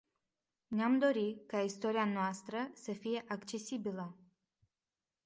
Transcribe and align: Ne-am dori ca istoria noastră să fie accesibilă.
Ne-am 0.67 0.99
dori 0.99 1.43
ca 1.47 1.59
istoria 1.61 2.05
noastră 2.05 2.69
să 2.73 2.93
fie 2.93 3.23
accesibilă. 3.27 4.15